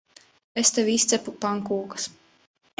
[0.61, 2.11] Es tev izcepu pankūkas.